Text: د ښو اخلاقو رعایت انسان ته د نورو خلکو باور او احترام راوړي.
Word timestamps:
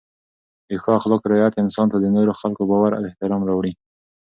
د 0.67 0.71
ښو 0.81 0.89
اخلاقو 0.97 1.31
رعایت 1.31 1.55
انسان 1.63 1.87
ته 1.91 1.97
د 1.99 2.05
نورو 2.15 2.31
خلکو 2.41 2.61
باور 2.71 2.91
او 2.97 3.03
احترام 3.09 3.41
راوړي. 3.49 3.73